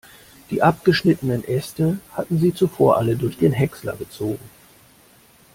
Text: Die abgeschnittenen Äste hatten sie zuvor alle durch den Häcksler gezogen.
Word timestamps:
Die 0.49 0.63
abgeschnittenen 0.63 1.43
Äste 1.43 1.99
hatten 2.13 2.39
sie 2.39 2.55
zuvor 2.55 2.97
alle 2.97 3.15
durch 3.15 3.37
den 3.37 3.51
Häcksler 3.53 3.95
gezogen. 3.95 4.39